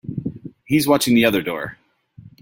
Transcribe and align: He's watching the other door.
He's 0.65 0.87
watching 0.87 1.13
the 1.13 1.25
other 1.25 1.43
door. 1.43 1.77